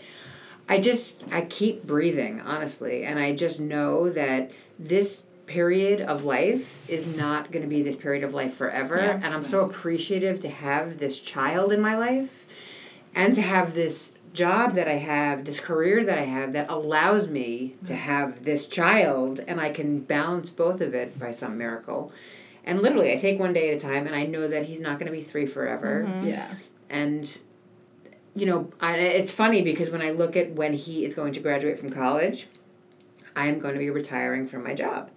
[0.70, 6.90] I just I keep breathing honestly, and I just know that this period of life
[6.90, 10.48] is not going to be this period of life forever and i'm so appreciative to
[10.48, 12.46] have this child in my life
[13.16, 17.30] and to have this job that I have, this career that I have that allows
[17.30, 22.12] me to have this child and I can balance both of it by some miracle.
[22.66, 24.98] And literally, I take one day at a time and I know that he's not
[24.98, 26.06] going to be three forever.
[26.08, 26.28] Mm-hmm.
[26.28, 26.56] Yeah.
[26.90, 27.40] And,
[28.36, 31.40] you know, I, it's funny because when I look at when he is going to
[31.40, 32.48] graduate from college,
[33.36, 35.12] I am going to be retiring from my job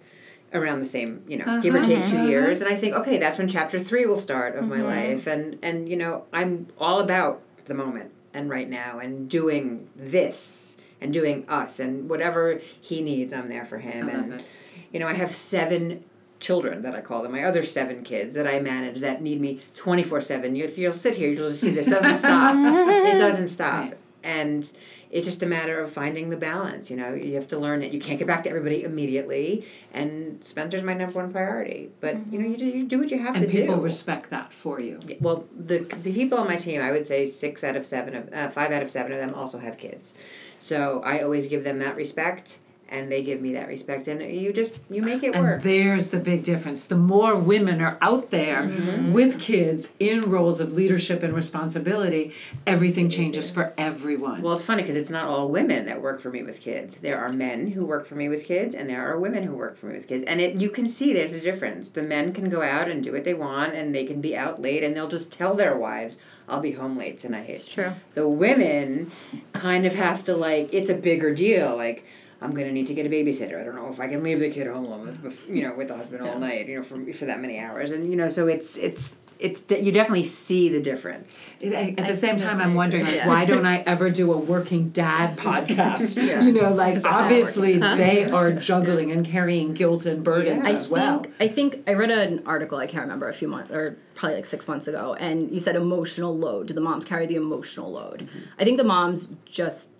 [0.57, 1.87] around the same, you know, give or uh-huh.
[1.87, 2.25] take 2 uh-huh.
[2.25, 2.61] years.
[2.61, 4.85] And I think, okay, that's when chapter three will start of my mm-hmm.
[4.85, 5.27] life.
[5.27, 10.77] And, and, you know, I'm all about the moment and right now and doing this
[11.01, 14.09] and doing us and whatever he needs, I'm there for him.
[14.09, 14.45] And, it.
[14.91, 16.03] you know, I have seven
[16.39, 19.61] children that I call them, my other seven kids that I manage that need me
[19.73, 20.55] 24 7.
[20.55, 22.55] If you'll sit here, you'll just see this doesn't stop.
[22.55, 23.85] it doesn't stop.
[23.85, 23.97] Right.
[24.23, 24.71] and
[25.09, 26.89] it's just a matter of finding the balance.
[26.89, 30.39] You know, you have to learn that you can't get back to everybody immediately, and
[30.43, 31.89] Spencer's my number one priority.
[31.99, 33.59] But you know, you do, you do what you have And to do.
[33.59, 34.99] And people respect that for you.
[35.21, 38.33] well, the the people on my team, I would say six out of seven of
[38.33, 40.13] uh, five out of seven of them also have kids,
[40.59, 42.57] so I always give them that respect,
[42.89, 45.61] and they give me that respect, and you just you make it And work.
[45.63, 46.85] there's the big difference.
[46.85, 49.11] The more women are out there Mm-hmm.
[49.13, 52.33] with kids in roles of leadership and responsibility,
[52.65, 54.41] everything changes for everyone.
[54.41, 56.97] Well, it's funny because it's not all women that work for me with kids.
[56.97, 59.77] There are men who work for me with kids, and there are women who work
[59.77, 60.25] for me with kids.
[60.27, 61.89] And it you can see there's a difference.
[61.89, 64.61] The men can go out and do what they want, and they can be out
[64.61, 67.91] late, and they'll just tell their wives, "I'll be home late tonight." It's true.
[68.13, 69.11] The women
[69.53, 71.75] kind of have to like it's a bigger deal.
[71.75, 72.05] Like
[72.41, 73.59] I'm gonna need to get a babysitter.
[73.59, 75.87] I don't know if I can leave the kid home alone with you know with
[75.87, 76.67] the husband all night.
[76.67, 79.17] You know for for that many hours, and you know so it's it's.
[79.39, 81.53] It's you definitely see the difference.
[81.63, 85.37] At the same time, I'm wondering, like, why don't I ever do a working dad
[85.37, 86.17] podcast?
[86.19, 86.43] Yeah.
[86.43, 90.65] You know, like Is that not obviously they are juggling and carrying guilt and burdens
[90.65, 90.71] Yeah.
[90.71, 91.19] I as well.
[91.19, 94.37] Think, I think I read an article I can't remember a few months or probably
[94.37, 96.65] like six months ago, and you said emotional load.
[96.65, 98.21] Do the moms carry the emotional load?
[98.27, 98.39] Mm-hmm.
[98.59, 99.91] I think the moms just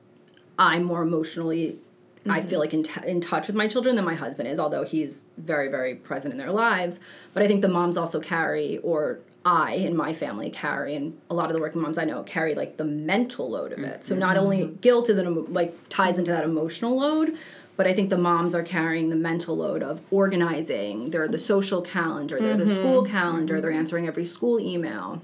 [0.58, 1.76] I'm more emotionally.
[2.26, 2.60] I feel mm-hmm.
[2.60, 5.70] like in, t- in touch with my children than my husband is, although he's very,
[5.70, 7.00] very present in their lives.
[7.34, 11.34] But I think the moms also carry, or I in my family carry, and a
[11.34, 14.04] lot of the working moms I know carry like the mental load of it.
[14.04, 14.20] So mm-hmm.
[14.20, 14.44] not mm-hmm.
[14.44, 17.38] only guilt is an like ties into that emotional load,
[17.78, 21.12] but I think the moms are carrying the mental load of organizing.
[21.12, 25.22] They're the social calendar, they're the school calendar, they're answering every school email.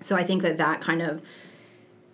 [0.00, 1.22] So I think that that kind of,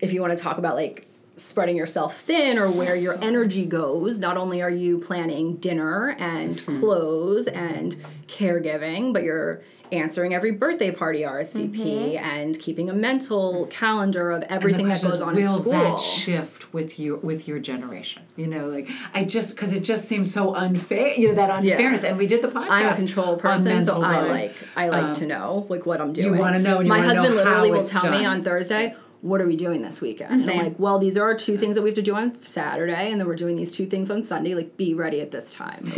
[0.01, 4.19] if you want to talk about like spreading yourself thin or where your energy goes,
[4.19, 6.79] not only are you planning dinner and hmm.
[6.79, 12.25] clothes and caregiving, but you're answering every birthday party RSVP mm-hmm.
[12.25, 15.73] and keeping a mental calendar of everything that goes is, on will in school.
[15.73, 18.23] that shift with you with your generation?
[18.37, 21.15] You know, like I just because it just seems so unfair.
[21.15, 22.71] You know that unfairness, and we did the podcast.
[22.71, 26.13] I'm a control person, so I like I like um, to know like what I'm
[26.13, 26.35] doing.
[26.35, 28.95] You wanna know and you My know husband how literally will tell me on Thursday,
[29.23, 31.75] "What are we doing this weekend?" And I'm like, "Well, these are our two things
[31.77, 34.23] that we have to do on Saturday, and then we're doing these two things on
[34.23, 34.55] Sunday.
[34.55, 35.85] Like, be ready at this time."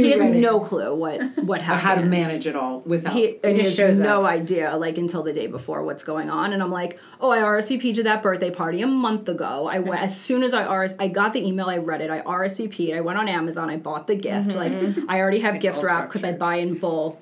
[0.00, 0.40] He has ready.
[0.40, 1.82] no clue what what Or happened.
[1.82, 3.14] how to manage it all without.
[3.14, 4.32] He, and he just has shows no up.
[4.32, 6.52] idea, like until the day before, what's going on.
[6.52, 9.68] And I'm like, oh, I RSVP'd to that birthday party a month ago.
[9.70, 10.04] I went mm-hmm.
[10.04, 13.00] as soon as I RS, I got the email, I read it, I RSVP'd, I
[13.00, 14.50] went on Amazon, I bought the gift.
[14.50, 15.00] Mm-hmm.
[15.00, 17.20] Like, I already have gift wrap because I buy in bulk.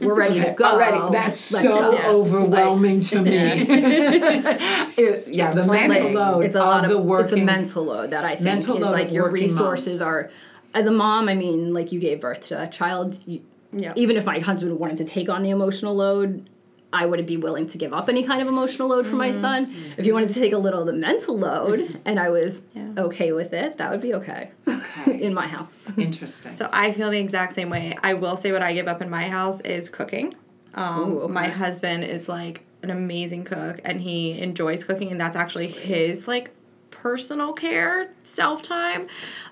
[0.00, 0.64] We're ready to go.
[0.72, 1.92] Already, that's Let's so go.
[1.92, 2.10] Yeah.
[2.10, 3.30] overwhelming to me.
[5.04, 5.88] It's- yeah, the planning.
[6.04, 7.22] mental load it's a lot of the work.
[7.22, 7.42] it's working.
[7.42, 10.02] a mental load that I think mental is load like of your resources moms.
[10.02, 10.30] are.
[10.74, 13.18] As a mom, I mean, like you gave birth to that child.
[13.26, 13.40] You,
[13.72, 13.92] Yeah.
[13.96, 16.48] Even if my husband wanted to take on the emotional load,
[16.92, 19.72] I wouldn't be willing to give up any kind of emotional load for my son.
[19.96, 22.88] If you wanted to take a little of the mental load, and I was Yeah.
[22.98, 24.50] okay with it, that would be okay.
[24.66, 25.20] Okay.
[25.26, 25.86] in my house.
[25.96, 26.50] Interesting.
[26.52, 27.96] So I feel the exact same way.
[28.02, 30.34] I will say what I give up in my house is cooking.
[30.74, 31.32] Um, Ooh, okay.
[31.32, 36.26] My husband is like an amazing cook, and he enjoys cooking, and that's actually his
[36.28, 36.50] like
[36.90, 39.08] personal care self time.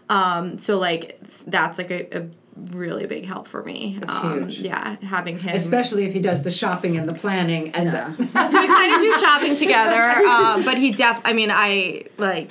[0.09, 2.27] Um, so like that's like a, a
[2.73, 3.97] really big help for me.
[4.01, 4.61] That's um, huge.
[4.61, 5.55] Yeah, having him.
[5.55, 8.15] Especially if he does the shopping and the planning and Yeah.
[8.17, 8.49] the.
[8.51, 10.25] so we kind of do shopping together.
[10.27, 11.21] Um, but he def.
[11.25, 12.51] I mean, I like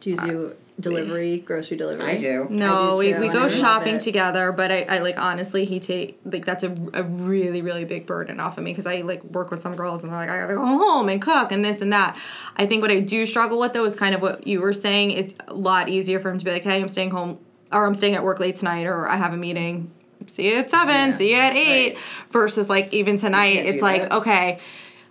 [0.00, 2.10] Do you delivery, grocery delivery?
[2.12, 2.46] I do.
[2.50, 6.44] No, do we, we go shopping together, but I, I like honestly he take like
[6.44, 9.60] that's a, a really really big burden off of me because I like work with
[9.60, 12.16] some girls and they're like I gotta go home and cook and this and that.
[12.56, 15.12] I think what I do struggle with though is kind of what you were saying.
[15.12, 17.38] It's a lot easier for him to be like, hey, I'm staying home
[17.72, 19.92] or I'm staying at work late tonight or I have a meeting.
[20.26, 21.10] See you at seven.
[21.10, 21.94] Yeah, See you at eight.
[21.94, 21.98] right.
[22.28, 24.12] Versus like even tonight, it's like that.
[24.12, 24.58] okay.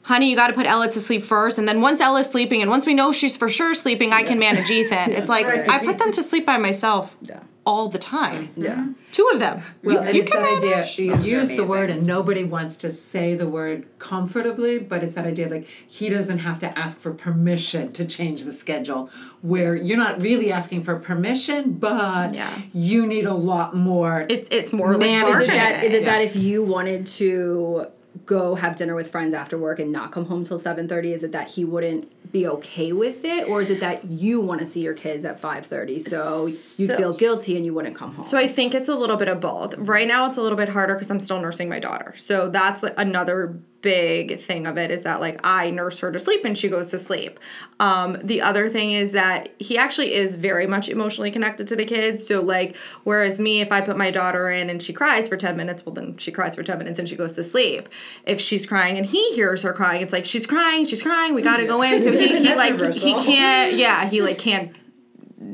[0.09, 2.71] Honey, you got to put Ella to sleep first, and then once Ella's sleeping, and
[2.71, 5.11] once we know she's for sure sleeping, I can manage Ethan.
[5.11, 5.69] It's like Right.
[5.69, 7.41] I put them to sleep by myself Yeah.
[7.63, 8.49] all the time.
[8.55, 8.85] Yeah.
[9.11, 9.61] Two of them.
[9.83, 10.69] Well, you, and you it's can that idea.
[10.77, 10.97] manage.
[10.97, 15.13] You Those use the word, and nobody wants to say the word comfortably, but it's
[15.13, 19.11] that idea of like he doesn't have to ask for permission to change the schedule.
[19.41, 22.49] Where you're not really asking for permission, but Yeah.
[22.73, 24.25] you need a lot more.
[24.27, 25.07] It's it's more like
[25.41, 26.05] Is it, that, is it Yeah.
[26.11, 27.85] that if you wanted to
[28.25, 31.31] go have dinner with friends after work and not come home till 7.30 is it
[31.31, 34.81] that he wouldn't be okay with it or is it that you want to see
[34.81, 36.47] your kids at 5.30 so
[36.81, 39.27] you'd feel guilty and you wouldn't come home So I think it's a little bit
[39.27, 39.75] of both.
[39.77, 42.13] Right now, it's a little bit harder because I'm still nursing my daughter.
[42.17, 46.43] So that's another big thing of it is that like I nurse her to sleep
[46.45, 47.39] and she goes to sleep.
[47.79, 51.85] Um, the other thing is that he actually is very much emotionally connected to the
[51.85, 52.27] kids.
[52.27, 55.55] So like whereas me, if I put my daughter in and she cries for ten
[55.55, 57.89] minutes, well then she cries for ten minutes and she goes to sleep.
[58.25, 61.41] If she's crying and he hears her crying, it's like she's crying, she's crying, we
[61.41, 62.01] gotta go in.
[62.01, 64.75] So he, he like he can't yeah he like can't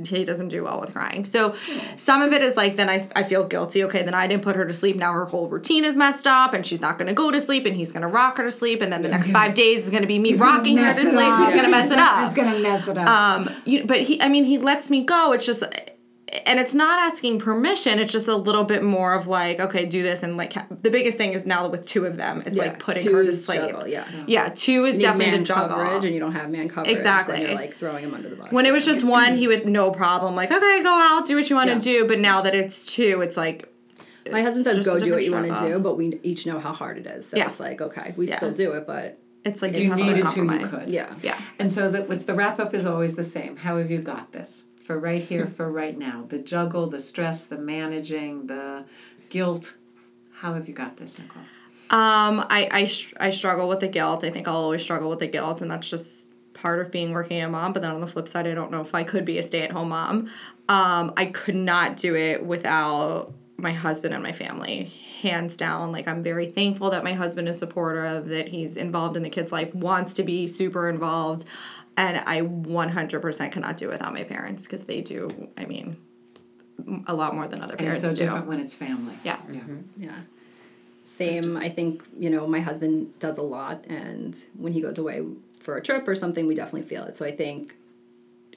[0.07, 1.25] he doesn't do well with crying.
[1.25, 1.55] So
[1.95, 3.83] some of it is like then I, I feel guilty.
[3.85, 4.95] Okay, then I didn't put her to sleep.
[4.95, 7.65] Now her whole routine is messed up and she's not going to go to sleep
[7.65, 9.89] and he's going to rock her to sleep and then the next 5 days is
[9.89, 11.13] going to be me rocking her to sleep.
[11.13, 12.25] He's going to mess it up.
[12.25, 13.07] It's gonna mess it up.
[13.07, 15.31] Um you, but he I mean he lets me go.
[15.31, 15.63] It's just
[16.45, 17.99] and it's not asking permission.
[17.99, 20.89] It's just a little bit more of like, okay, do this, and like ha- the
[20.89, 23.31] biggest thing is now with two of them, it's Yeah, like putting two her to
[23.33, 23.59] sleep.
[23.61, 24.05] juggle, yeah.
[24.27, 25.77] yeah, two is definitely the juggle.
[25.77, 26.93] coverage, and you don't have man coverage.
[26.95, 27.41] Exactly.
[27.41, 28.51] You're like throwing him under the bus.
[28.51, 31.49] When it was just one, he would no problem, like, okay, go out, do what
[31.49, 31.99] you want to Yeah.
[32.01, 32.07] do.
[32.07, 33.71] But now that it's two, it's like,
[34.31, 36.59] my husband says just go do what you want to do, but we each know
[36.59, 37.27] how hard it is.
[37.29, 37.49] So Yes.
[37.51, 38.37] it's like okay, we Yeah.
[38.37, 40.91] still do it, but it's like if you have to needed to, you could.
[40.91, 41.37] yeah, Yeah.
[41.59, 43.57] And so the, what's the wrap up is always the same.
[43.57, 44.63] How have you got this?
[44.85, 46.25] For right here, for right now.
[46.27, 48.85] The juggle, the stress, the managing, the
[49.29, 49.75] guilt.
[50.31, 51.41] How have you got this, Nicole?
[51.89, 52.69] Um, I
[53.19, 54.23] I, I struggle with the guilt.
[54.23, 57.41] I think I'll always struggle with the guilt, and that's just part of being working
[57.41, 57.73] a mom.
[57.73, 59.63] But then on the flip side, I don't know if I could be a stay
[59.63, 60.29] at home mom.
[60.69, 65.91] Um, I could not do it without my husband and my family, hands down.
[65.91, 69.51] Like I'm very thankful that my husband is supportive, that he's involved in the kid's
[69.51, 71.45] life, wants to be super involved,
[71.97, 75.49] and I 100% cannot do without my parents because they do.
[75.57, 75.97] I mean,
[77.07, 78.25] a lot more than other And parents it's so do.
[78.25, 79.15] different when it's family.
[79.23, 79.39] Yeah.
[79.51, 79.59] Yeah.
[79.61, 80.03] Mm-hmm.
[80.03, 80.19] yeah.
[81.05, 81.55] Same.
[81.55, 85.23] I think you know my husband does a lot, and when he goes away
[85.61, 87.15] for a trip or something, we definitely feel it.
[87.15, 87.75] So I think,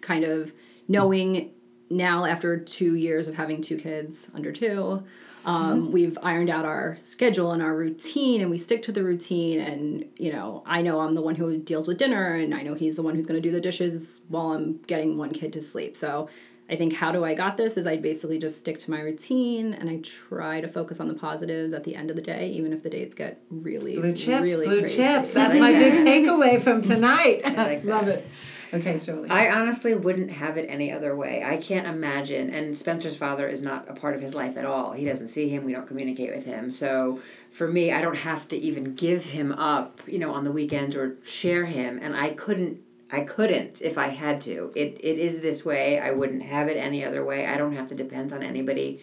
[0.00, 0.52] kind of
[0.88, 1.52] knowing
[1.88, 5.04] now after two years of having two kids under two.
[5.48, 9.60] Um, We've ironed out our schedule and our routine, and we stick to the routine.
[9.60, 12.74] And you know, I know I'm the one who deals with dinner, and I know
[12.74, 15.62] he's the one who's going to do the dishes while I'm getting one kid to
[15.62, 15.96] sleep.
[15.96, 16.28] So
[16.70, 19.72] I think how do I got this is I basically just stick to my routine
[19.72, 22.74] and I try to focus on the positives at the end of the day, even
[22.74, 24.96] if the days get really Blue chips, really blue crazy.
[24.98, 25.32] chips.
[25.32, 27.40] That's my big takeaway from tonight.
[27.44, 28.26] like Love it.
[28.72, 29.30] Okay, Julie.
[29.30, 31.42] I honestly wouldn't have it any other way.
[31.44, 32.50] I can't imagine.
[32.50, 34.92] And Spencer's father is not a part of his life at all.
[34.92, 35.64] He doesn't see him.
[35.64, 36.70] We don't communicate with him.
[36.70, 40.52] So for me, I don't have to even give him up, you know, on the
[40.52, 41.98] weekends or share him.
[42.02, 42.82] And I couldn't.
[43.10, 44.70] I couldn't if I had to.
[44.76, 45.98] It it is this way.
[45.98, 47.46] I wouldn't have it any other way.
[47.46, 49.00] I don't have to depend on anybody,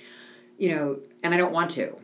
[0.60, 1.98] you know, and I don't want to.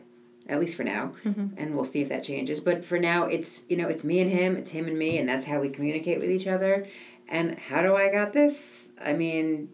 [0.48, 1.12] At least for now.
[1.24, 1.54] Mm-hmm.
[1.56, 2.60] And we'll see if that changes.
[2.60, 5.28] But for now it's you know, it's me and him, it's him and me, and
[5.28, 6.88] that's how we communicate with each other.
[7.32, 8.92] And how do I got this?
[9.02, 9.70] I mean,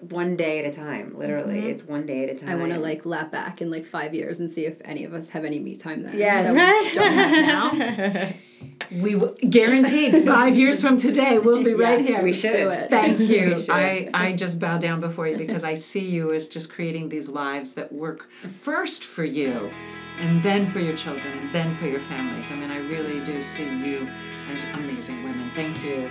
[0.00, 1.16] one day at a time.
[1.16, 1.70] Literally, mm-hmm.
[1.70, 2.48] it's one day at a time.
[2.50, 5.14] I want to like lap back in like five years and see if any of
[5.14, 6.18] us have any me time then.
[6.18, 6.52] Yes.
[6.52, 8.34] that we don't have
[8.90, 9.00] now.
[9.00, 12.22] we w- guaranteed five years from today we'll be right Yes, here.
[12.24, 12.52] We should.
[12.52, 12.90] Do it.
[12.90, 13.60] Thank you.
[13.60, 13.70] should.
[13.70, 17.28] I, I just bow down before you because I see you as just creating these
[17.28, 18.28] lives that work
[18.58, 19.70] first for you
[20.22, 22.50] and then for your children and then for your families.
[22.50, 24.08] I mean, I really do see you
[24.50, 25.48] as amazing women.
[25.50, 26.10] Thank you.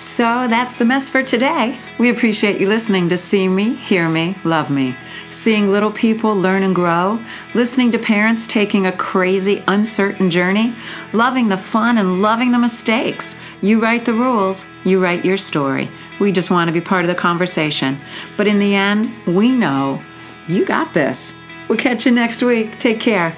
[0.00, 1.78] So that's the mess for today.
[1.98, 4.94] We appreciate you listening to See Me, Hear Me, Love Me.
[5.28, 7.22] Seeing little people learn and grow,
[7.54, 10.72] listening to parents taking a crazy, uncertain journey,
[11.12, 13.38] loving the fun and loving the mistakes.
[13.60, 15.90] You write the rules, you write your story.
[16.18, 17.98] We just want to be part of the conversation.
[18.38, 20.02] But in the end, we know
[20.48, 21.36] you got this.
[21.68, 22.78] We'll catch you next week.
[22.78, 23.34] Take care.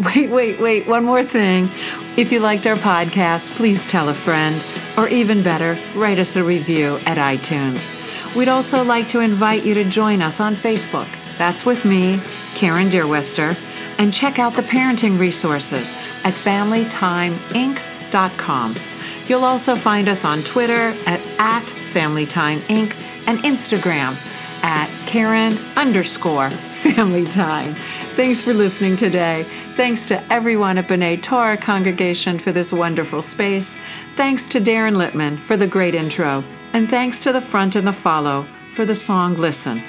[0.00, 1.68] Wait, wait, wait, one more thing.
[2.16, 4.60] If you liked our podcast, please tell a friend,
[4.96, 8.02] or even better, write us a review at iTunes.
[8.34, 11.06] We'd also like to invite you to join us on Facebook.
[11.38, 12.20] That's with me,
[12.54, 13.56] Karen Deerwester,
[13.98, 15.92] and check out the parenting resources
[16.24, 18.74] at FamilyTimeInc.com.
[19.26, 24.16] You'll also find us on Twitter at, at FamilyTimeInc and Instagram
[24.64, 27.74] at Karen underscore Family Time.
[28.16, 29.46] Thanks for listening today.
[29.74, 33.78] Thanks to everyone at B'nai Torah Congregation for this wonderful space.
[34.16, 36.44] Thanks to Darren Littman for the great intro.
[36.74, 39.82] And thanks to the front and the follow for the song Listen.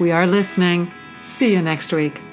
[0.00, 0.90] We are listening.
[1.22, 2.25] See you next week.